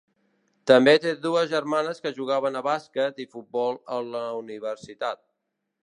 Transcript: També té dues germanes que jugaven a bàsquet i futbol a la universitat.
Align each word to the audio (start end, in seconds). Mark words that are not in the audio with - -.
També 0.69 0.95
té 1.03 1.11
dues 1.25 1.51
germanes 1.51 2.01
que 2.05 2.13
jugaven 2.17 2.57
a 2.57 2.65
bàsquet 2.69 3.23
i 3.27 3.31
futbol 3.35 3.81
a 3.99 4.01
la 4.17 4.27
universitat. 4.43 5.27